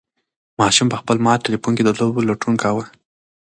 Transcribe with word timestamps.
ماشوم 0.59 0.87
په 0.91 0.97
خپل 1.01 1.17
مات 1.25 1.39
تلیفون 1.45 1.73
کې 1.77 1.83
د 1.85 1.89
لوبو 1.99 2.25
لټون 2.29 2.53
کاوه. 2.61 2.83